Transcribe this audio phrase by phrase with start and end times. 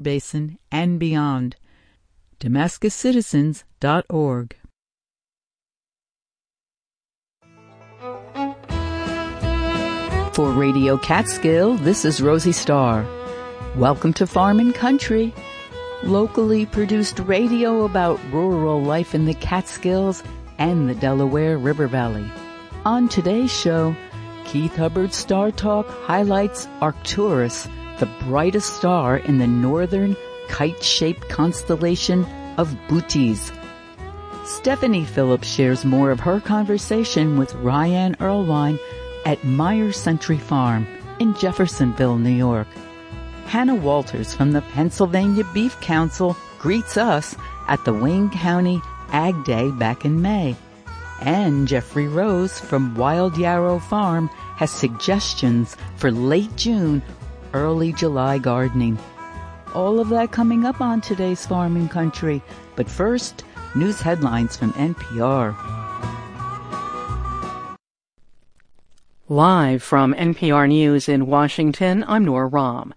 [0.00, 1.56] Basin and beyond.
[2.40, 4.56] DamascusCitizens.org.
[10.34, 13.06] For Radio Catskill, this is Rosie Starr.
[13.76, 15.32] Welcome to Farm and Country,
[16.02, 20.22] locally produced radio about rural life in the Catskills
[20.58, 22.30] and the Delaware River Valley.
[22.84, 23.96] On today's show,
[24.44, 27.66] Keith Hubbard's Star Talk highlights Arcturus,
[27.98, 30.16] the brightest star in the northern
[30.48, 32.24] kite-shaped constellation
[32.56, 33.52] of Bootes.
[34.44, 38.78] Stephanie Phillips shares more of her conversation with Ryan Erlewine
[39.24, 40.86] at Meyer Century Farm
[41.18, 42.68] in Jeffersonville, New York.
[43.46, 47.34] Hannah Walters from the Pennsylvania Beef Council greets us
[47.68, 50.56] at the Wayne County Ag Day back in May.
[51.20, 57.02] And Jeffrey Rose from Wild Yarrow Farm has suggestions for late June,
[57.56, 58.98] early July gardening.
[59.74, 62.42] All of that coming up on today's Farm and Country.
[62.76, 65.54] But first, news headlines from NPR.
[69.28, 72.92] Live from NPR News in Washington, I'm Nora Raum.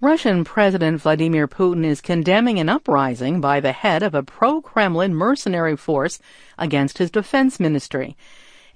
[0.00, 5.76] Russian President Vladimir Putin is condemning an uprising by the head of a pro-Kremlin mercenary
[5.76, 6.18] force
[6.58, 8.16] against his defense ministry.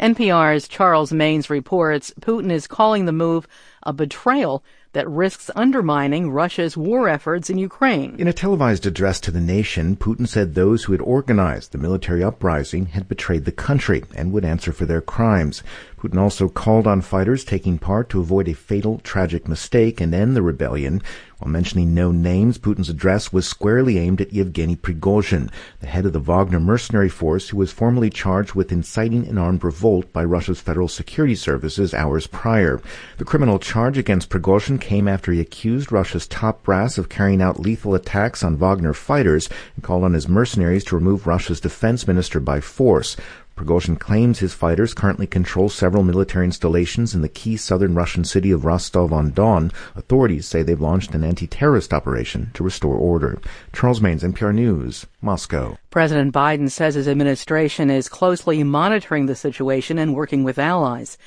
[0.01, 3.47] NPR's Charles Maynes reports Putin is calling the move
[3.83, 8.17] a betrayal that risks undermining Russia's war efforts in Ukraine.
[8.19, 12.23] In a televised address to the nation, Putin said those who had organized the military
[12.25, 15.63] uprising had betrayed the country and would answer for their crimes.
[15.99, 20.37] Putin also called on fighters taking part to avoid a fatal, tragic mistake and end
[20.37, 21.03] the rebellion.
[21.39, 26.13] While mentioning no names, Putin's address was squarely aimed at Yevgeny Prigozhin, the head of
[26.13, 30.61] the Wagner mercenary force who was formally charged with inciting an armed revolt by Russia's
[30.61, 32.81] Federal Security Services hours prior.
[33.19, 37.61] The criminal charge against Prigozhin came after he accused Russia's top brass of carrying out
[37.61, 42.41] lethal attacks on Wagner fighters and called on his mercenaries to remove Russia's defense minister
[42.41, 43.17] by force.
[43.59, 48.53] Prigozhin claims his fighters currently control several military installations in the key southern Russian city
[48.53, 49.73] of Rostov-on-Don.
[49.97, 53.41] Authorities say they've launched an anti-terrorist operation to restore order.
[53.73, 55.77] Charles Maynes, NPR News, Moscow.
[55.91, 61.19] President Biden says his administration is closely monitoring the situation and working with allies.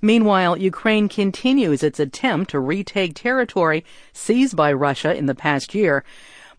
[0.00, 6.04] Meanwhile, Ukraine continues its attempt to retake territory seized by Russia in the past year.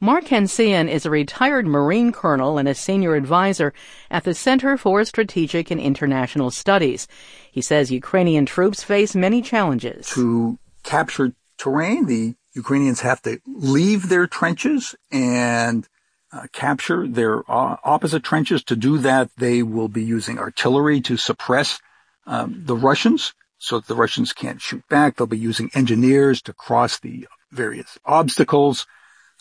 [0.04, 3.72] Mark Cancian is a retired Marine colonel and a senior advisor
[4.10, 7.08] at the Center for Strategic and International Studies.
[7.52, 10.10] He says Ukrainian troops face many challenges.
[10.16, 15.88] To capture terrain, the Ukrainians have to leave their trenches and
[16.34, 18.64] uh, capture their uh, opposite trenches.
[18.64, 21.80] To do that, they will be using artillery to suppress
[22.26, 25.16] um, the Russians so that the Russians can't shoot back.
[25.16, 28.88] They'll be using engineers to cross the various obstacles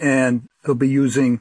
[0.00, 1.40] and they'll be using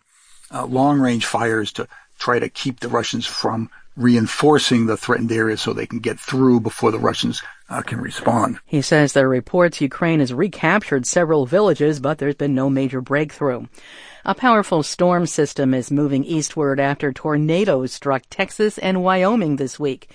[0.53, 1.87] uh, long range fires to
[2.19, 6.59] try to keep the Russians from reinforcing the threatened area so they can get through
[6.59, 8.57] before the Russians uh, can respond.
[8.65, 13.01] He says there are reports Ukraine has recaptured several villages, but there's been no major
[13.01, 13.65] breakthrough.
[14.25, 20.09] A powerful storm system is moving eastward after tornadoes struck Texas and Wyoming this week.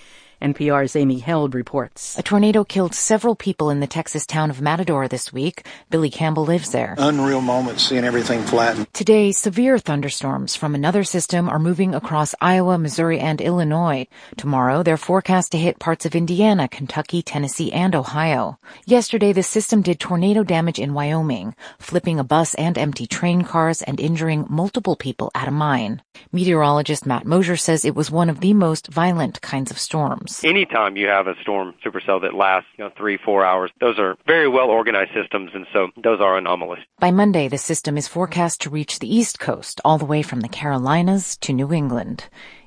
[0.45, 2.15] NPR's Amy Held reports.
[2.19, 5.65] A tornado killed several people in the Texas town of Matador this week.
[5.89, 6.93] Billy Campbell lives there.
[6.99, 8.85] Unreal moment seeing everything flatten.
[8.93, 14.05] Today, severe thunderstorms from another system are moving across Iowa, Missouri, and Illinois.
[14.37, 18.59] Tomorrow, they're forecast to hit parts of Indiana, Kentucky, Tennessee, and Ohio.
[18.85, 23.81] Yesterday, the system did tornado damage in Wyoming, flipping a bus and empty train cars
[23.81, 26.03] and injuring multiple people at a mine.
[26.31, 30.34] Meteorologist Matt Mosier says it was one of the most violent kinds of storms.
[30.43, 34.15] Anytime you have a storm supercell that lasts, you know, three, four hours, those are
[34.25, 36.79] very well organized systems, and so those are anomalous.
[36.99, 40.41] By Monday, the system is forecast to reach the East Coast, all the way from
[40.41, 42.25] the Carolinas to New England.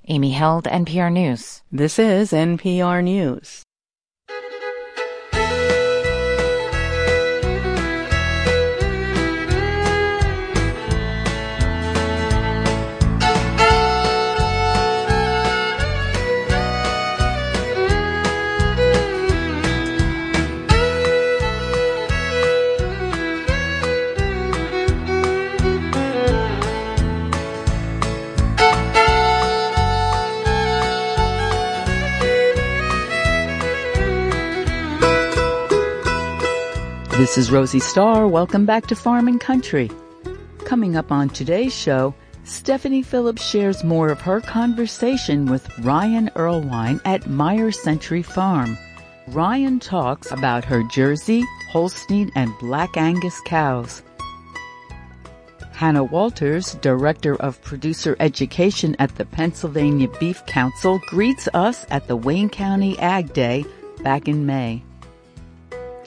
[0.09, 1.62] Amy Held, NPR News.
[1.71, 3.65] This is NPR News.
[37.18, 38.28] This is Rosie Starr.
[38.28, 39.91] Welcome back to Farm and Country.
[40.65, 47.00] Coming up on today's show, Stephanie Phillips shares more of her conversation with Ryan Erlewine
[47.04, 48.78] at Meyer Century Farm.
[49.26, 54.04] Ryan talks about her Jersey, Holstein, and Black Angus cows.
[55.72, 62.16] Hannah Walters, Director of Producer Education at the Pennsylvania Beef Council, greets us at the
[62.16, 63.65] Wayne County Ag Day
[64.04, 64.84] back in May.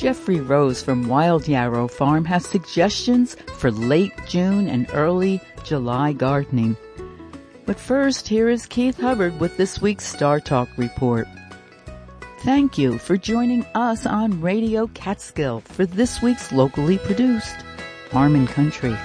[0.02, 6.76] Jeffrey Rose from Wild Yarrow Farm has suggestions for late June and early July gardening.
[7.68, 11.28] But first, here is Keith Hubbard with this week's Star Talk report.
[12.40, 17.58] Thank you for joining us on Radio Catskill for this week's locally produced
[18.10, 18.98] Farm and Country.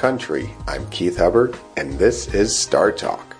[0.00, 0.48] Country.
[0.66, 3.36] I'm Keith Hubbard, and this is Star Talk.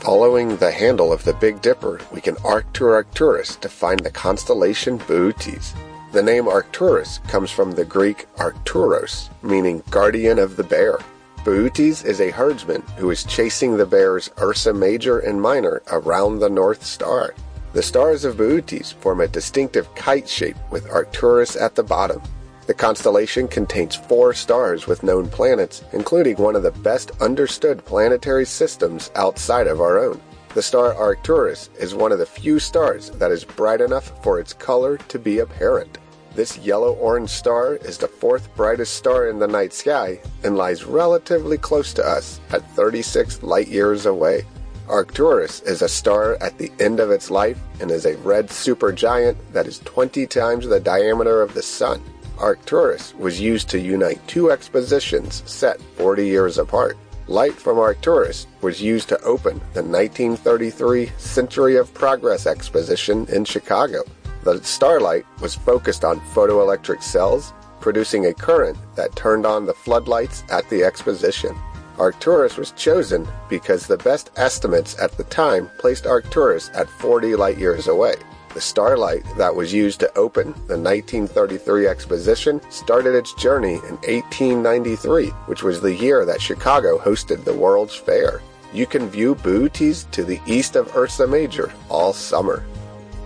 [0.00, 4.10] Following the handle of the Big Dipper, we can arc to Arcturus to find the
[4.10, 5.72] constellation Bootes.
[6.12, 10.98] The name Arcturus comes from the Greek Arcturos, meaning guardian of the bear.
[11.46, 16.50] Bootes is a herdsman who is chasing the bears Ursa Major and Minor around the
[16.50, 17.32] North Star.
[17.72, 22.20] The stars of Bootes form a distinctive kite shape with Arcturus at the bottom.
[22.66, 28.44] The constellation contains four stars with known planets, including one of the best understood planetary
[28.44, 30.20] systems outside of our own.
[30.52, 34.52] The star Arcturus is one of the few stars that is bright enough for its
[34.52, 35.98] color to be apparent.
[36.34, 40.84] This yellow orange star is the fourth brightest star in the night sky and lies
[40.84, 44.44] relatively close to us at 36 light years away.
[44.88, 49.36] Arcturus is a star at the end of its life and is a red supergiant
[49.52, 52.02] that is 20 times the diameter of the Sun.
[52.38, 56.96] Arcturus was used to unite two expositions set 40 years apart.
[57.28, 64.02] Light from Arcturus was used to open the 1933 Century of Progress exposition in Chicago.
[64.44, 70.44] The starlight was focused on photoelectric cells, producing a current that turned on the floodlights
[70.50, 71.56] at the exposition.
[71.98, 77.58] Arcturus was chosen because the best estimates at the time placed Arcturus at 40 light
[77.58, 78.14] years away.
[78.56, 85.26] The starlight that was used to open the 1933 exposition started its journey in 1893,
[85.44, 88.40] which was the year that Chicago hosted the World's Fair.
[88.72, 92.64] You can view Bootes to the east of Ursa Major all summer.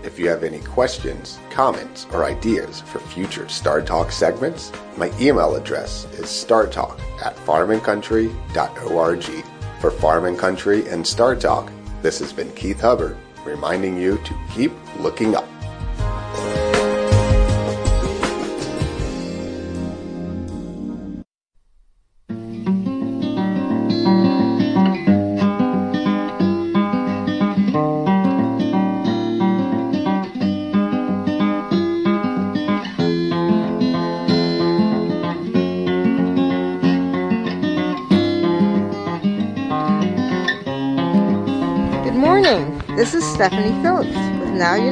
[0.02, 5.54] If you have any questions, comments, or ideas for future Star Talk segments, my email
[5.54, 9.44] address is startalk at farmandcountry.org.
[9.80, 11.70] For Farm and Country and Star Talk,
[12.02, 15.49] this has been Keith Hubbard reminding you to keep looking up.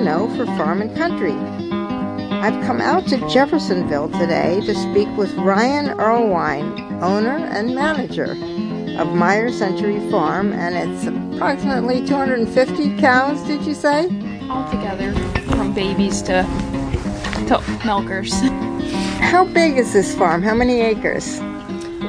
[0.09, 1.35] Know for Farm and Country.
[1.35, 8.31] I've come out to Jeffersonville today to speak with Ryan Erlewine, owner and manager
[8.99, 14.07] of Meyer Century Farm, and it's approximately 250 cows, did you say?
[14.49, 15.13] Altogether,
[15.51, 16.43] from babies to,
[17.47, 18.33] to milkers.
[19.21, 20.43] How big is this farm?
[20.43, 21.39] How many acres?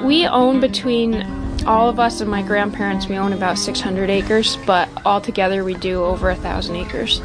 [0.05, 1.23] We own between
[1.65, 6.01] all of us and my grandparents, we own about 600 acres, but altogether we do
[6.05, 7.21] over a thousand acres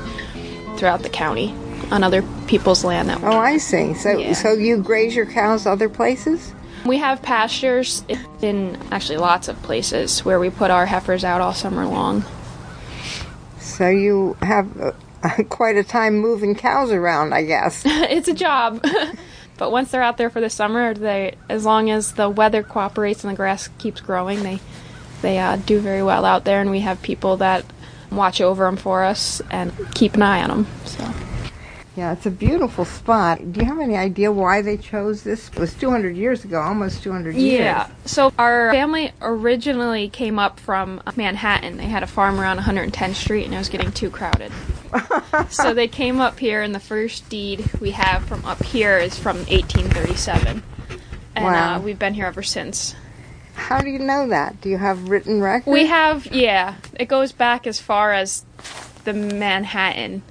[0.77, 1.55] throughout the county
[1.91, 3.09] on other people's land.
[3.09, 3.95] That oh, I see.
[3.95, 4.33] So, yeah.
[4.33, 6.53] so you graze your cows other places?
[6.85, 8.05] We have pastures
[8.43, 12.25] in actually lots of places where we put our heifers out all summer long.
[13.59, 14.93] So you have uh,
[15.49, 17.83] quite a time moving cows around, I guess.
[17.87, 18.85] it's a job.
[19.57, 23.23] But once they're out there for the summer, they as long as the weather cooperates
[23.25, 24.61] and the grass keeps growing, they
[25.23, 27.65] they uh, do very well out there, and we have people that
[28.17, 30.67] watch over them for us and keep an eye on them.
[30.85, 31.13] So.
[31.97, 33.53] Yeah, it's a beautiful spot.
[33.53, 35.49] Do you have any idea why they chose this?
[35.49, 37.61] It was 200 years ago, almost 200 years.
[37.61, 37.89] Yeah.
[38.05, 41.77] So our family originally came up from Manhattan.
[41.77, 44.51] They had a farm around 110th Street, and it was getting too crowded.
[45.51, 49.17] so they came up here, and the first deed we have from up here is
[49.17, 50.65] from 1837.
[51.37, 51.77] And uh, wow.
[51.77, 52.97] uh, we've been here ever since.
[53.55, 54.61] How do you know that?
[54.61, 55.73] Do you have written records?
[55.73, 56.77] We have, yeah.
[56.99, 58.45] It goes back as far as
[59.05, 60.23] the Manhattan.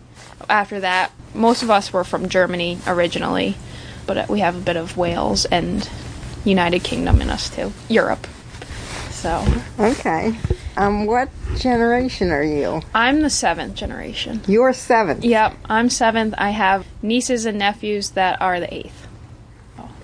[0.50, 3.56] After that, most of us were from Germany originally,
[4.06, 5.90] but we have a bit of Wales and
[6.46, 7.72] United Kingdom in us too.
[7.90, 8.28] Europe.
[9.12, 9.46] So
[9.80, 10.38] Okay.
[10.76, 12.82] Um, what generation are you?
[12.94, 14.42] I'm the seventh generation.
[14.48, 15.24] You're seventh.
[15.24, 16.34] Yep, I'm seventh.
[16.38, 19.03] I have nieces and nephews that are the eighth.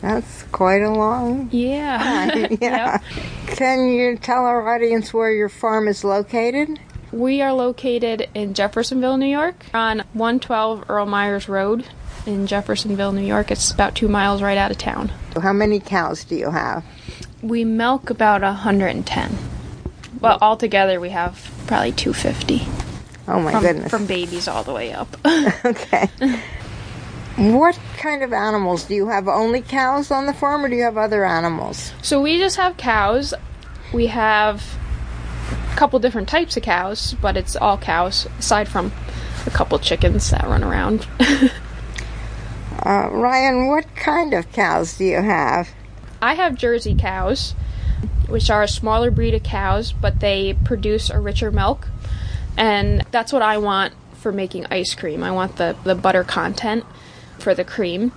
[0.02, 2.48] That's quite a long Yeah.
[2.62, 3.00] Yeah.
[3.48, 6.80] Can you tell our audience where your farm is located?
[7.12, 11.86] We are located in Jeffersonville, New York, on 112 Earl Myers Road
[12.26, 13.50] in Jeffersonville, New York.
[13.52, 15.12] It's about two miles right out of town.
[15.34, 16.86] So how many cows do you have?
[17.42, 19.38] We milk about 110.
[20.22, 22.62] Well, altogether we have probably 250.
[23.28, 23.92] Oh my from, goodness.
[23.92, 25.08] From babies all the way up.
[25.66, 26.10] okay.
[27.40, 29.30] What kind of animals do you have?
[29.30, 31.94] Only cows on the farm, or do you have other animals?
[32.02, 33.34] So we just have cows.
[33.94, 34.62] We have
[35.72, 38.92] a couple different types of cows, but it's all cows, aside from
[39.46, 41.08] a couple chickens that run around.
[42.82, 45.70] Uh, Ryan, what kind of cows do you have?
[46.22, 47.52] I have Jersey cows,
[48.30, 51.90] which are a smaller breed of cows, but they produce a richer milk.
[52.56, 55.24] And that's what I want for making ice cream.
[55.24, 56.86] I want the, the butter content
[57.40, 58.12] for the cream.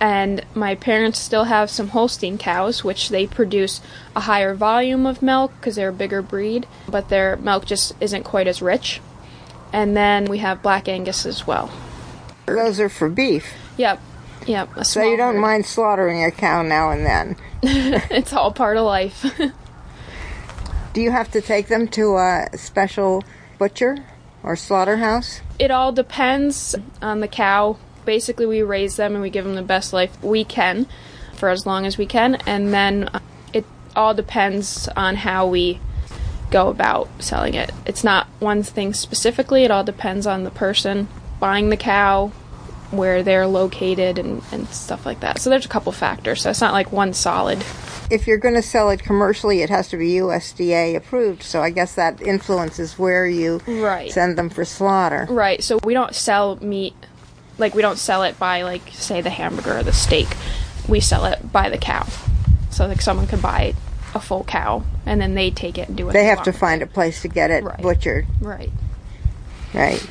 [0.00, 3.80] And my parents still have some Holstein cows, which they produce
[4.14, 8.24] a higher volume of milk because they're a bigger breed, but their milk just isn't
[8.24, 9.00] quite as rich.
[9.72, 11.70] And then we have Black Angus as well.
[12.46, 13.54] Those are for beef.
[13.76, 14.00] Yep.
[14.46, 14.84] Yep.
[14.84, 15.40] So you don't herd.
[15.40, 17.36] mind slaughtering a cow now and then.
[17.62, 19.24] it's all part of life.
[20.92, 23.24] Do you have to take them to a special
[23.58, 24.04] butcher
[24.42, 25.40] or slaughterhouse?
[25.58, 27.78] It all depends on the cow.
[28.04, 30.86] Basically, we raise them and we give them the best life we can
[31.36, 33.18] for as long as we can, and then uh,
[33.52, 33.64] it
[33.96, 35.80] all depends on how we
[36.50, 37.72] go about selling it.
[37.86, 41.08] It's not one thing specifically, it all depends on the person
[41.40, 42.28] buying the cow,
[42.92, 45.40] where they're located, and, and stuff like that.
[45.40, 47.64] So there's a couple factors, so it's not like one solid.
[48.10, 51.42] If you're going to sell it commercially, it has to be USDA approved.
[51.42, 54.12] So I guess that influences where you Right.
[54.12, 55.26] send them for slaughter.
[55.28, 55.64] Right.
[55.64, 56.94] So we don't sell meat
[57.58, 60.28] like we don't sell it by like say the hamburger or the steak.
[60.88, 62.06] We sell it by the cow.
[62.70, 63.74] So like someone could buy
[64.14, 66.12] a full cow and then they take it and do it.
[66.12, 67.80] They they, have want to find a place to get it Right.
[67.82, 68.26] butchered.
[68.40, 68.70] Right.
[69.72, 70.04] Right.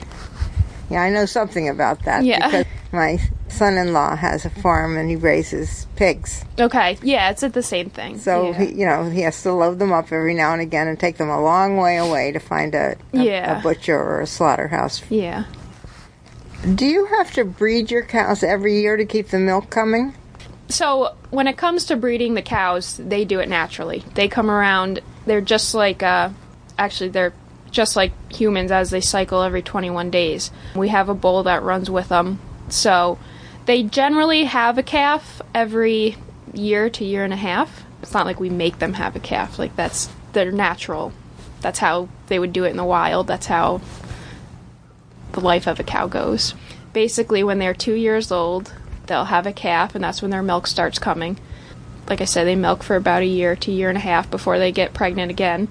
[0.90, 2.46] Yeah, I know something about that Yeah.
[2.46, 6.44] because my son-in-law has a farm and he raises pigs.
[6.60, 6.98] Okay.
[7.02, 8.20] Yeah, it's at the same thing.
[8.20, 8.60] So yeah.
[8.66, 11.18] he, you know, he has to load them up every now and again and take
[11.18, 13.60] them a long way away to find a, a, Yeah.
[13.60, 15.02] a butcher or a slaughterhouse.
[15.10, 15.46] yeah.
[16.64, 20.14] Do you have to breed your cows every year to keep the milk coming?
[20.70, 24.04] So when it comes to breeding the cows, they do it naturally.
[24.14, 25.02] They come around.
[25.26, 26.30] They're just like, uh,
[26.78, 27.34] actually, they're
[27.70, 30.52] just like humans as they cycle every 21 days.
[30.74, 32.40] We have a bull that runs with them,
[32.70, 33.20] so
[33.66, 36.16] they generally have a calf every
[36.54, 37.84] year to year and a half.
[38.02, 39.60] It's not like we make them have a calf.
[39.60, 41.12] Like that's they're natural.
[41.62, 43.28] That's how they would do it in the wild.
[43.28, 43.82] That's how
[45.34, 46.54] the life of a cow goes.
[46.94, 48.74] Basically, when they're two years old,
[49.08, 51.38] they'll have a calf, and that's when their milk starts coming.
[52.08, 54.30] Like I said, they milk for about a year to a year and a half
[54.30, 55.68] before they get pregnant again.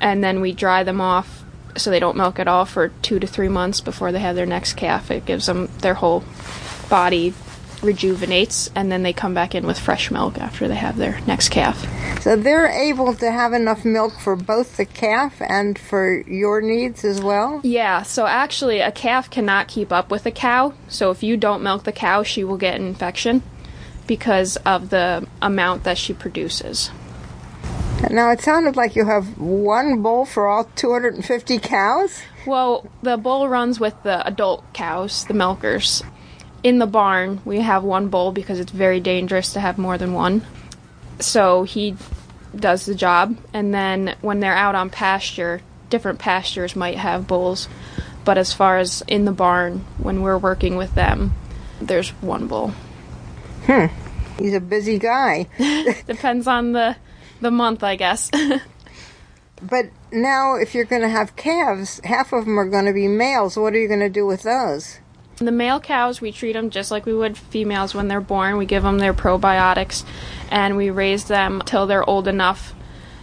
[0.00, 1.44] And then we dry them off
[1.76, 4.46] so they don't milk at all for two to three months before they have their
[4.46, 5.10] next calf.
[5.10, 6.24] It gives them their whole
[6.88, 7.34] body
[7.82, 11.50] rejuvenates, and then they come back in with fresh milk after they have their next
[11.50, 11.86] calf.
[12.22, 17.04] So they're able to have enough milk for both the calf and for your needs
[17.04, 17.60] as well?
[17.62, 20.74] Yeah, so actually, a calf cannot keep up with a cow.
[20.88, 23.42] So if you don't milk the cow, she will get an infection
[24.06, 26.90] because of the amount that she produces.
[28.10, 32.20] Now it sounded like you have one bull for all 250 cows?
[32.46, 36.02] Well, the bull runs with the adult cows, the milkers.
[36.62, 40.12] In the barn, we have one bull because it's very dangerous to have more than
[40.12, 40.44] one.
[41.20, 41.96] So he
[42.54, 45.60] does the job, and then when they're out on pasture,
[45.90, 47.68] different pastures might have bulls.
[48.24, 51.32] But as far as in the barn, when we're working with them,
[51.80, 52.72] there's one bull.
[53.64, 53.86] Hmm.
[54.38, 55.46] He's a busy guy.
[56.06, 56.96] Depends on the
[57.40, 58.30] the month, I guess.
[59.62, 63.08] But now, if you're going to have calves, half of them are going to be
[63.08, 63.56] males.
[63.56, 64.98] What are you going to do with those?
[65.38, 68.56] The male cows, we treat them just like we would females when they're born.
[68.56, 70.02] We give them their probiotics
[70.50, 72.74] and we raise them till they're old enough,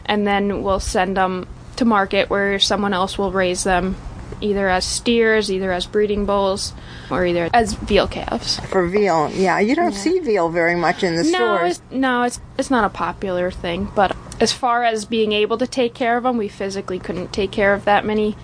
[0.06, 3.96] and then we'll send them to market where someone else will raise them
[4.42, 6.74] either as steers, either as breeding bulls,
[7.10, 8.60] or either as veal calves.
[8.68, 11.72] For veal, yeah, you don't see veal very much in the No, stores.
[11.72, 13.90] it's, no, it's it's not a popular thing.
[13.96, 17.52] But as far as being able to take care of them, we physically couldn't take
[17.52, 18.36] care of that many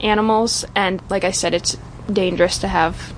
[0.00, 0.64] animals.
[0.74, 1.76] And like I said, it's
[2.12, 3.14] dangerous to have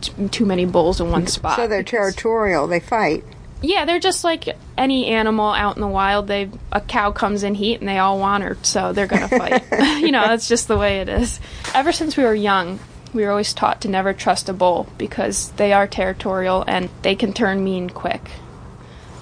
[0.00, 1.56] t- too many bulls in one spot.
[1.56, 2.66] So they're territorial.
[2.66, 3.24] They fight.
[3.62, 6.28] Yeah, they're just like any animal out in the wild.
[6.28, 9.64] They a cow comes in heat and they all want her, so they're gonna fight.
[10.00, 11.40] you know, that's just the way it is.
[11.74, 12.78] Ever since we were young,
[13.14, 17.14] we were always taught to never trust a bull because they are territorial and they
[17.14, 18.30] can turn mean quick.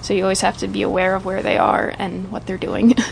[0.01, 2.93] So you always have to be aware of where they are and what they're doing.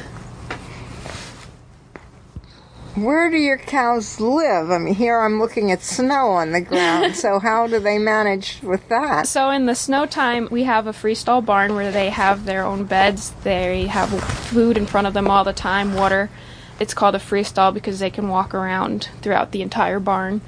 [2.95, 4.69] Where do your cows live?
[4.69, 7.15] I mean, here I'm looking at snow on the ground.
[7.15, 9.27] so how do they manage with that?
[9.27, 12.83] So in the snow time, we have a freestall barn where they have their own
[12.83, 13.31] beds.
[13.43, 16.29] They have food in front of them all the time, water.
[16.79, 20.41] It's called a freestall because they can walk around throughout the entire barn.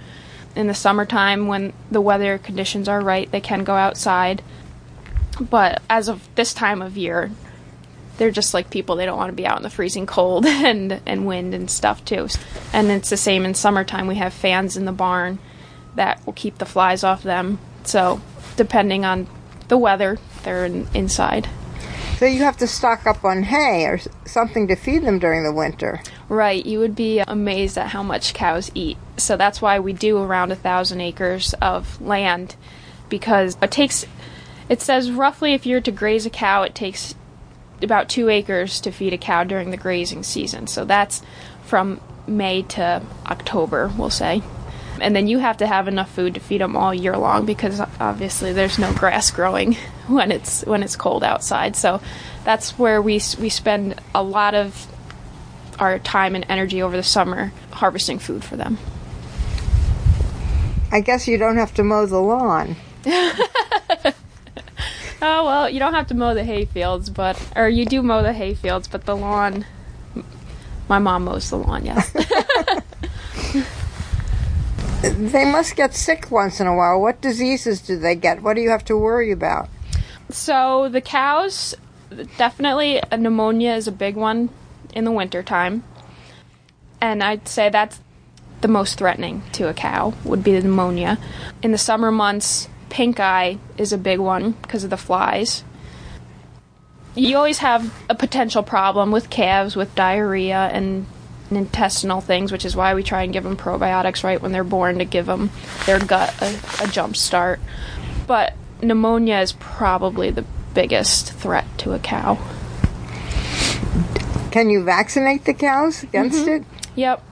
[0.55, 4.43] In the summertime, when the weather conditions are right, they can go outside.
[5.41, 7.31] But as of this time of year,
[8.17, 11.01] they're just like people they don't want to be out in the freezing cold and
[11.05, 12.27] and wind and stuff too.
[12.73, 14.07] And it's the same in summertime.
[14.07, 15.39] We have fans in the barn
[15.95, 17.59] that will keep the flies off them.
[17.83, 18.21] So
[18.55, 19.27] depending on
[19.67, 21.49] the weather they're in, inside.
[22.17, 25.51] So you have to stock up on hay or something to feed them during the
[25.51, 26.01] winter.
[26.29, 26.65] Right.
[26.65, 28.97] You would be amazed at how much cows eat.
[29.17, 32.55] So that's why we do around a thousand acres of land
[33.09, 34.05] because it takes
[34.69, 37.13] it says roughly if you're to graze a cow it takes
[37.81, 40.67] about two acres to feed a cow during the grazing season.
[40.67, 41.21] So that's
[41.63, 44.41] from May to October, we'll say.
[45.01, 47.81] And then you have to have enough food to feed them all year long because
[47.99, 49.73] obviously there's no grass growing
[50.07, 51.75] when it's when it's cold outside.
[51.75, 52.01] So
[52.43, 54.87] that's where we we spend a lot of
[55.79, 58.77] our time and energy over the summer harvesting food for them.
[60.91, 62.77] I guess you don't have to mow the lawn.
[65.27, 68.21] Oh well, you don't have to mow the hay fields, but or you do mow
[68.21, 69.65] the hay fields, but the lawn.
[70.87, 71.83] My mom mows the lawn.
[71.83, 72.11] Yes.
[75.01, 77.01] they must get sick once in a while.
[77.01, 78.43] What diseases do they get?
[78.43, 79.67] What do you have to worry about?
[80.29, 81.73] So the cows,
[82.37, 84.49] definitely pneumonia is a big one
[84.93, 85.83] in the winter time,
[87.01, 87.99] and I'd say that's
[88.61, 91.17] the most threatening to a cow would be the pneumonia.
[91.63, 95.63] In the summer months, pink eye is a big one because of the flies.
[97.15, 101.05] You always have a potential problem with calves with diarrhea and,
[101.51, 104.97] intestinal things, which is why we try and give them probiotics right when they're born
[104.97, 105.51] to give them
[105.85, 107.59] their gut a, a jump start.
[108.27, 112.37] But pneumonia is probably the biggest threat to a cow.
[114.51, 116.63] Can you vaccinate the cows against mm-hmm.
[116.63, 116.63] it?
[116.95, 117.23] Yep.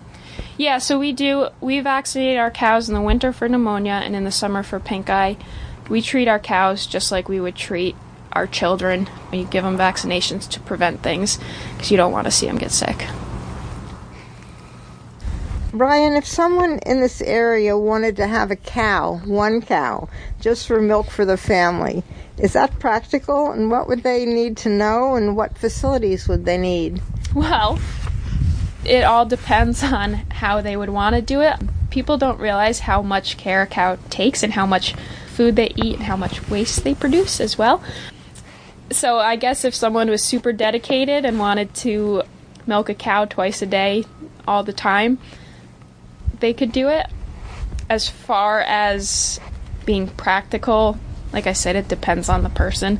[0.57, 1.47] Yeah, so we do.
[1.61, 5.09] We vaccinate our cows in the winter for pneumonia and in the summer for pink
[5.09, 5.37] eye.
[5.89, 7.95] We treat our cows just like we would treat
[8.31, 9.09] our children.
[9.31, 11.39] We give them vaccinations to prevent things
[11.73, 13.05] because you don't want to see them get sick.
[15.73, 20.07] Brian, if someone in this area wanted to have a cow, one cow,
[20.39, 22.03] just for milk for the family,
[22.37, 23.51] is that practical?
[23.51, 25.15] And what would they need to know?
[25.15, 27.01] And what facilities would they need?
[27.33, 27.79] Well,
[28.85, 31.55] it all depends on how they would want to do it.
[31.89, 34.95] People don't realize how much care a cow takes and how much
[35.27, 37.83] food they eat and how much waste they produce as well.
[38.91, 42.23] So I guess if someone was super dedicated and wanted to
[42.67, 44.05] milk a cow twice a day
[44.47, 45.17] all the time,
[46.39, 47.07] they could do it.
[47.89, 49.39] As far as
[49.85, 50.97] being practical,
[51.31, 52.99] like I said, it depends on the person.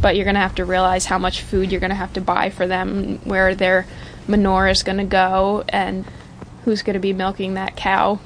[0.00, 2.20] But you're going to have to realize how much food you're going to have to
[2.20, 3.86] buy for them, where they're
[4.28, 6.04] manure is going to go and
[6.64, 8.18] who's going to be milking that cow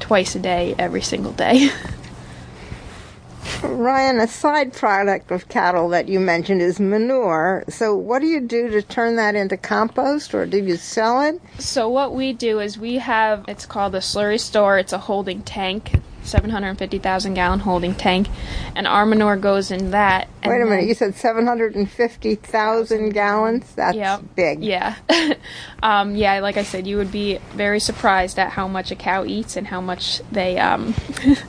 [0.00, 1.70] twice a day every single day.
[3.62, 7.64] Ryan, a side product of cattle that you mentioned is manure.
[7.68, 11.40] So, what do you do to turn that into compost, or do you sell it?
[11.58, 14.78] So, what we do is we have it's called a slurry store.
[14.78, 15.92] It's a holding tank
[16.22, 18.28] 750,000 gallon holding tank,
[18.74, 20.28] and our manure goes in that.
[20.44, 23.74] Wait a minute, you said 750,000 gallons?
[23.74, 24.62] That's yep, big.
[24.62, 24.96] Yeah.
[25.82, 29.24] um, yeah, like I said, you would be very surprised at how much a cow
[29.24, 30.94] eats and how much they um,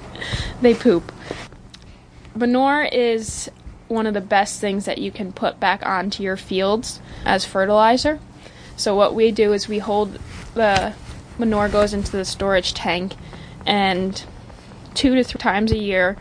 [0.61, 1.11] they poop.
[2.35, 3.49] Manure is
[3.87, 8.19] one of the best things that you can put back onto your fields as fertilizer.
[8.75, 10.19] So what we do is we hold
[10.55, 10.93] the
[11.37, 13.13] manure goes into the storage tank
[13.65, 14.23] and
[14.93, 16.17] two to three times a year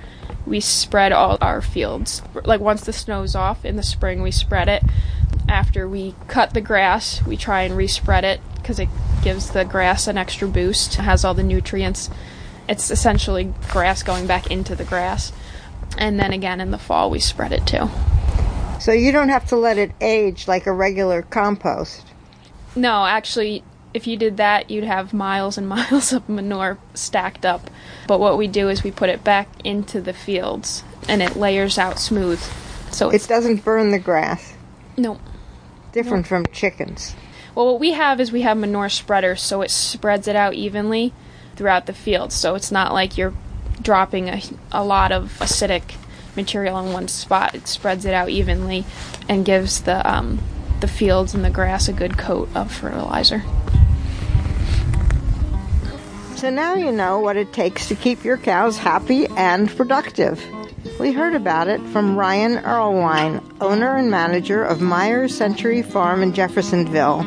[0.47, 2.23] we spread all our fields.
[2.45, 4.83] Like once the snow's off in the spring, we spread it.
[5.49, 8.89] After we cut the grass, we try and respread it because it
[9.23, 10.99] gives the grass an extra boost.
[10.99, 12.11] It has all the nutrients.
[12.69, 15.33] It's essentially grass going back into the grass.
[15.99, 17.89] And then again in the fall, we spread it too.
[18.81, 22.07] So you don't have to let it age like a regular compost.
[22.75, 23.63] No, actually,
[23.95, 27.71] if you did that, you'd have miles and miles of manure stacked up.
[28.07, 31.79] But what we do is we put it back into the fields and it layers
[31.79, 32.41] out smooth.
[32.91, 34.55] So it doesn't burn the grass.
[34.97, 35.19] No.
[35.93, 37.15] Different from chickens.
[37.55, 41.13] Well, what we have is we have manure spreaders, so it spreads it out evenly
[41.57, 42.33] throughout the field.
[42.33, 43.35] So it's not like you're
[43.81, 45.97] dropping a, a lot of acidic
[46.35, 47.55] material in one spot.
[47.55, 48.87] It spreads it out evenly
[49.29, 50.41] and gives the um,
[50.81, 53.43] the fields and the grass a good coat of fertilizer.
[56.43, 60.45] So now you know what it takes to keep your cows happy and productive.
[60.99, 66.33] We heard about it from Ryan Erlewine, owner and manager of Myers Century Farm in
[66.33, 67.23] Jeffersonville.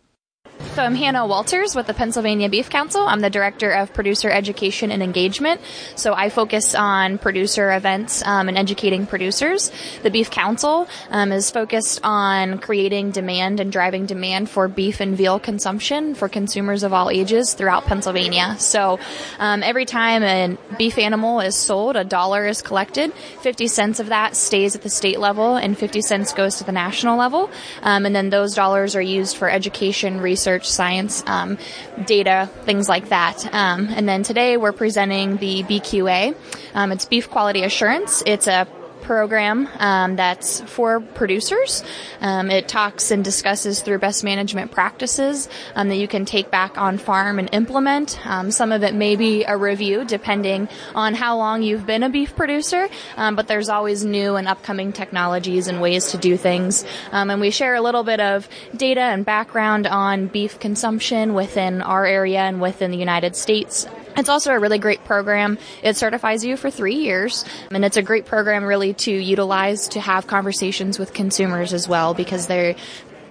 [0.83, 3.03] I'm Hannah Walters with the Pennsylvania Beef Council.
[3.07, 5.62] I'm the Director of Producer Education and Engagement.
[5.95, 9.73] So I focus on producer events um, and educating producers.
[10.03, 15.17] The Beef Council um, is focused on creating demand and driving demand for beef and
[15.17, 18.57] veal consumption for consumers of all ages throughout Pennsylvania.
[18.59, 18.99] So
[19.39, 23.15] um, every time a beef animal is sold, a dollar is collected.
[23.15, 26.73] 50 cents of that stays at the state level and 50 cents goes to the
[26.73, 27.51] national level.
[27.83, 31.59] Um, and then those dollars are used for education, research, science, um,
[32.05, 33.45] data, things like that.
[33.55, 36.35] Um, and then today we're presenting the BQA.
[36.75, 38.23] Um, it's Beef Quality Assurance.
[38.27, 38.67] It's a
[39.03, 41.83] program um, that's for producers.
[42.21, 46.79] Um, it talks and discusses through best management practices um, that you can take back
[46.79, 48.19] on farm and implement.
[48.27, 52.09] Um, some of it may be a review depending on how long you've been a
[52.09, 56.85] beef producer, um, but there's always new and upcoming technologies and ways to do things.
[57.13, 61.83] Um, and we share a little bit of data and background on beef consumption within
[61.83, 63.87] our area and within the United States.
[64.17, 65.59] It's also a really great program.
[65.83, 70.01] It certifies you for three years, and it's a great program really to utilize to
[70.01, 72.77] have conversations with consumers as well because they're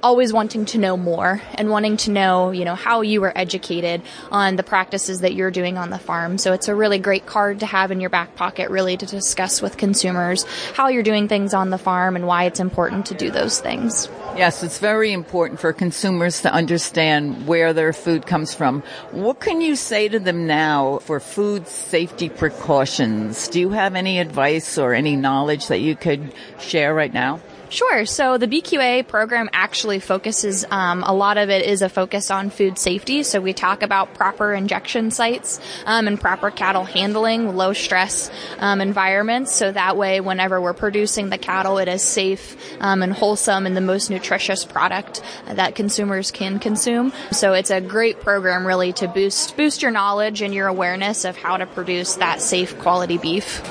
[0.04, 4.04] always wanting to know more and wanting to know, you know, how you were educated
[4.32, 6.38] on the practices that you're doing on the farm.
[6.38, 9.64] So it's a really great card to have in your back pocket really to discuss
[9.64, 10.44] with consumers
[10.76, 14.08] how you're doing things on the farm and why it's important to do those things.
[14.36, 18.84] Yes, it's very important for consumers to understand where their food comes from.
[19.12, 23.48] What can you say to them now for food safety precautions?
[23.48, 27.40] Do you have any advice or any knowledge that you could share right now?
[27.76, 28.06] Sure.
[28.06, 32.50] So the BQA program actually focuses, um, a lot of it is a focus on
[32.50, 33.22] food safety.
[33.24, 38.80] So we talk about proper injection sites um, and proper cattle handling, low stress um,
[38.80, 39.52] environments.
[39.52, 43.76] So that way, whenever we're producing the cattle, it is safe um, and wholesome and
[43.76, 47.12] the most nutritious product that consumers can consume.
[47.34, 51.36] So it's a great program really to boost boost your knowledge and your awareness of
[51.36, 53.62] how to produce that safe quality beef.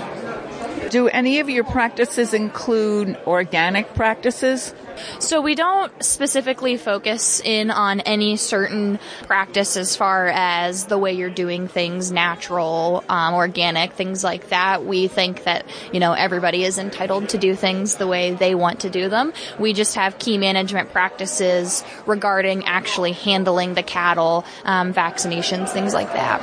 [0.91, 4.75] Do any of your practices include organic practices?
[5.19, 11.15] So we don't specifically focus in on any certain practice as far as the way
[11.15, 14.85] you're doing things, natural, um, organic, things like that.
[14.85, 18.81] We think that, you know, everybody is entitled to do things the way they want
[18.81, 19.33] to do them.
[19.59, 26.13] We just have key management practices regarding actually handling the cattle, um, vaccinations, things like
[26.13, 26.41] that.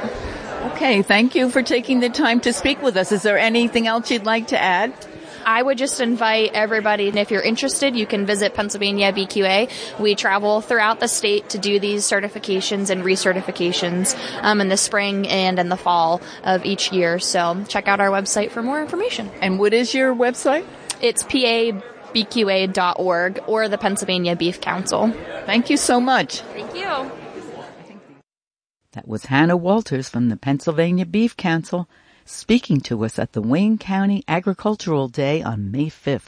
[0.62, 3.12] Okay, thank you for taking the time to speak with us.
[3.12, 4.94] Is there anything else you'd like to add?
[5.46, 10.00] I would just invite everybody, and if you're interested, you can visit Pennsylvania BQA.
[10.00, 15.28] We travel throughout the state to do these certifications and recertifications um, in the spring
[15.28, 17.20] and in the fall of each year.
[17.20, 19.30] So check out our website for more information.
[19.42, 20.66] And what is your website?
[21.02, 21.84] It's pabqa.org
[23.48, 25.12] or the Pennsylvania Beef Council.
[25.46, 26.42] Thank you so much.
[26.42, 27.12] Thank you.
[28.94, 31.88] That was Hannah Walters from the Pennsylvania Beef Council
[32.26, 36.28] speaking to us at the Wayne County Agricultural Day on May 5th.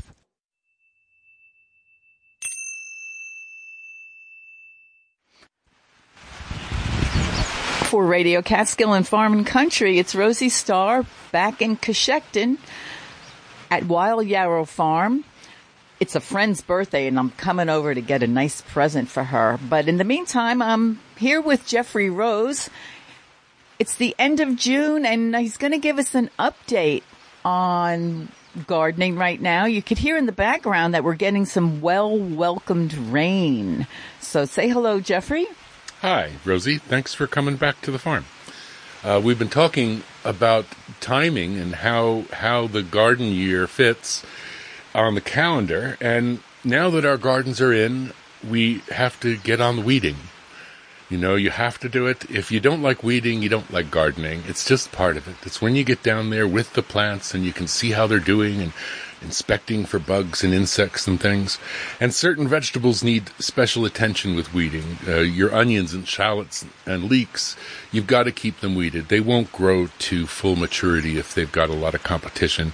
[7.90, 12.58] For Radio Catskill and Farm and Country, it's Rosie Starr back in Cochecton
[13.70, 15.26] at Wild Yarrow Farm.
[16.00, 19.60] It's a friend's birthday and I'm coming over to get a nice present for her.
[19.70, 22.70] But in the meantime, I'm here with Jeffrey Rose.
[23.80, 27.04] It's the end of June and he's going to give us an update
[27.44, 28.30] on
[28.68, 29.66] gardening right now.
[29.66, 33.88] You could hear in the background that we're getting some well welcomed rain.
[34.20, 35.48] So say hello, Jeffrey.
[36.02, 36.78] Hi, Rosie.
[36.78, 38.26] Thanks for coming back to the farm.
[39.04, 40.66] Uh, we've been talking about
[41.02, 44.24] timing and how how the garden year fits
[44.96, 48.14] on the calendar, and now that our gardens are in,
[48.48, 50.16] we have to get on the weeding.
[51.14, 52.28] You know, you have to do it.
[52.32, 54.42] If you don't like weeding, you don't like gardening.
[54.48, 55.36] It's just part of it.
[55.44, 58.18] It's when you get down there with the plants and you can see how they're
[58.18, 58.74] doing and
[59.22, 61.60] inspecting for bugs and insects and things.
[62.00, 64.98] And certain vegetables need special attention with weeding.
[65.08, 67.56] Uh, your onions and shallots and leeks,
[67.92, 69.10] you've got to keep them weeded.
[69.10, 72.74] They won't grow to full maturity if they've got a lot of competition.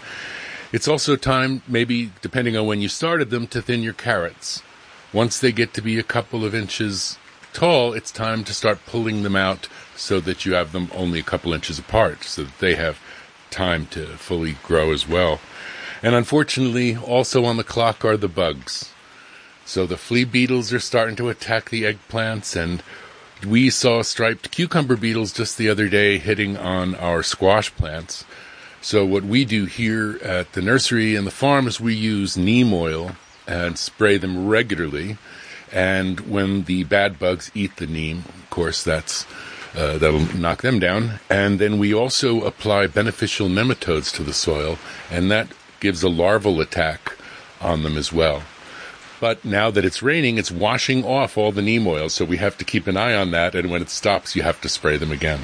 [0.72, 4.64] It's also time, maybe depending on when you started them, to thin your carrots.
[5.12, 7.18] Once they get to be a couple of inches
[7.54, 11.24] tall, it's time to start pulling them out so that you have them only a
[11.24, 13.00] couple inches apart so that they have
[13.50, 15.40] time to fully grow as well.
[16.02, 18.92] And unfortunately, also on the clock are the bugs.
[19.66, 22.82] So the flea beetles are starting to attack the eggplants and
[23.46, 28.26] we saw striped cucumber beetles just the other day hitting on our squash plants.
[28.82, 32.74] So what we do here at the nursery and the farm is we use neem
[32.74, 33.12] oil
[33.48, 35.18] and spray them regularly
[35.72, 39.26] and when the bad bugs eat the neem, of course, that's
[39.76, 41.20] uh, that'll knock them down.
[41.30, 44.78] And then we also apply beneficial nematodes to the soil,
[45.12, 45.48] and that
[45.80, 47.16] gives a larval attack
[47.62, 48.44] on them as well.
[49.20, 52.58] But now that it's raining, it's washing off all the neem oil, so we have
[52.58, 53.54] to keep an eye on that.
[53.54, 55.42] And when it stops, you have to spray them again.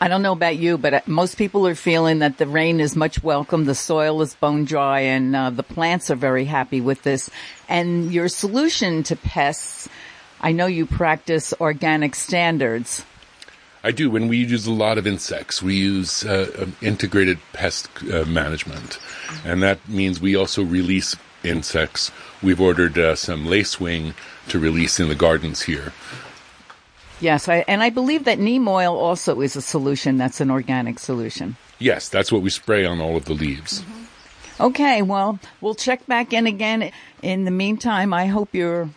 [0.00, 2.94] I don't know about you, but uh, most people are feeling that the rain is
[2.94, 3.64] much welcome.
[3.64, 7.28] The soil is bone dry and uh, the plants are very happy with this.
[7.68, 9.88] And your solution to pests,
[10.40, 13.04] I know you practice organic standards.
[13.82, 14.14] I do.
[14.14, 18.98] and we use a lot of insects, we use uh, um, integrated pest uh, management.
[19.44, 22.12] And that means we also release insects.
[22.40, 24.14] We've ordered uh, some lacewing
[24.48, 25.92] to release in the gardens here.
[27.20, 30.98] Yes, I, and I believe that neem oil also is a solution that's an organic
[30.98, 31.56] solution.
[31.78, 33.80] Yes, that's what we spray on all of the leaves.
[33.80, 34.04] Mm-hmm.
[34.60, 36.90] Okay, well, we'll check back in again.
[37.22, 38.90] In the meantime, I hope your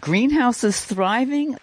[0.00, 1.56] greenhouse is thriving.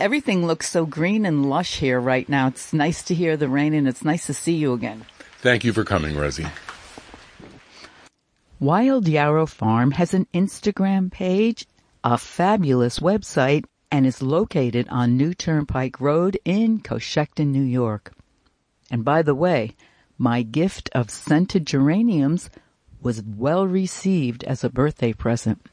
[0.00, 2.48] Everything looks so green and lush here right now.
[2.48, 5.04] It's nice to hear the rain and it's nice to see you again.
[5.38, 6.46] Thank you for coming, Rosie.
[8.58, 11.66] Wild Yarrow Farm has an Instagram page,
[12.02, 18.12] a fabulous website, and is located on New Turnpike Road in Cochecton, New York.
[18.90, 19.74] And by the way,
[20.18, 22.50] my gift of scented geraniums
[23.00, 25.66] was well received as a birthday present.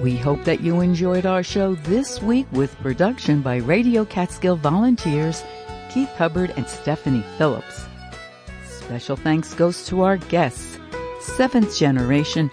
[0.00, 5.44] We hope that you enjoyed our show this week with production by Radio Catskill volunteers
[5.90, 7.86] Keith Hubbard and Stephanie Phillips.
[8.66, 10.78] Special thanks goes to our guests,
[11.20, 12.50] seventh generation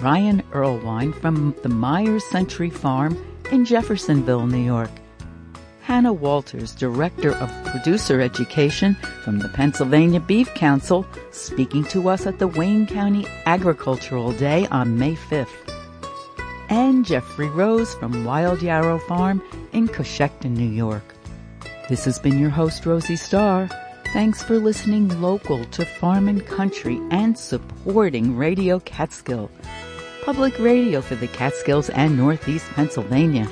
[0.00, 3.16] Ryan Erlewine from the Myers Century Farm
[3.50, 4.90] in Jeffersonville, New York.
[5.82, 12.38] Hannah Walters, Director of Producer Education from the Pennsylvania Beef Council, speaking to us at
[12.38, 15.48] the Wayne County Agricultural Day on May 5th.
[16.68, 21.14] And Jeffrey Rose from Wild Yarrow Farm in Cochecton, New York.
[21.88, 23.70] This has been your host, Rosie Starr.
[24.12, 29.50] Thanks for listening local to Farm and Country and supporting Radio Catskill
[30.28, 33.48] public radio for the Catskills and Northeast Pennsylvania.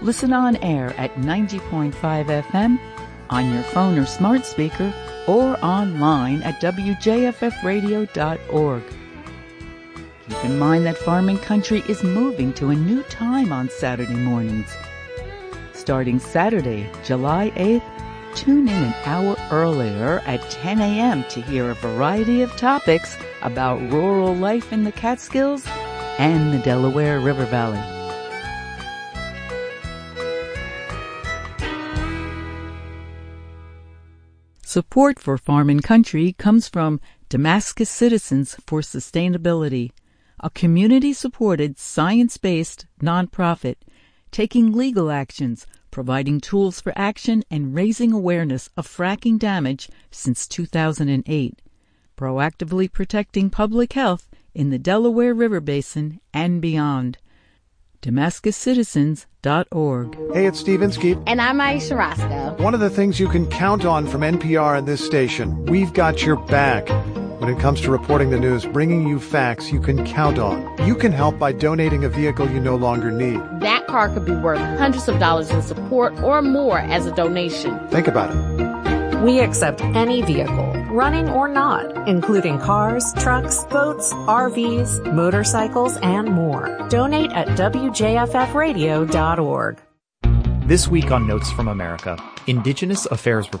[0.00, 2.80] Listen on air at 90.5 FM,
[3.28, 4.90] on your phone or smart speaker,
[5.28, 8.82] or online at wjffradio.org.
[10.26, 14.14] Keep in mind that Farm and Country is moving to a new time on Saturday
[14.14, 14.74] mornings.
[15.74, 17.99] Starting Saturday, July 8th,
[18.34, 21.24] tune in an hour earlier at 10 a.m.
[21.24, 25.64] to hear a variety of topics about rural life in the Catskills
[26.18, 27.80] and the Delaware River Valley.
[34.62, 39.90] Support for Farm and Country comes from Damascus Citizens for Sustainability,
[40.38, 43.76] a community supported, science based nonprofit
[44.30, 51.60] taking legal actions, providing tools for action, and raising awareness of fracking damage since 2008
[52.20, 57.16] proactively protecting public health in the Delaware River Basin and beyond.
[58.02, 60.34] DamascusCitizens.org.
[60.34, 61.16] Hey, it's Steve Inskeep.
[61.26, 62.62] And I'm Ayesha Rascoe.
[62.62, 66.22] One of the things you can count on from NPR and this station, we've got
[66.22, 66.88] your back.
[67.40, 70.86] When it comes to reporting the news, bringing you facts you can count on.
[70.86, 73.40] You can help by donating a vehicle you no longer need.
[73.60, 77.78] That car could be worth hundreds of dollars in support or more as a donation.
[77.88, 78.36] Think about it.
[79.22, 86.76] We accept any vehicle, running or not, including cars, trucks, boats, RVs, motorcycles, and more.
[86.90, 89.80] Donate at WJFFradio.org.
[90.66, 93.48] This week on Notes from America, Indigenous Affairs